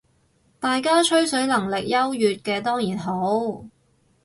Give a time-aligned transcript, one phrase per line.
[0.59, 3.63] 大家吹水能力優越嘅當然好